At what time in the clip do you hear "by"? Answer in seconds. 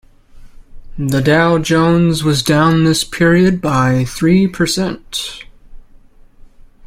3.61-4.03